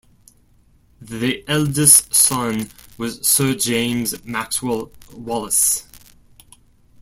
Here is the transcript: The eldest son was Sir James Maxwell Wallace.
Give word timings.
The 0.99 1.45
eldest 1.47 2.15
son 2.15 2.69
was 2.97 3.21
Sir 3.27 3.53
James 3.53 4.25
Maxwell 4.25 4.91
Wallace. 5.13 5.85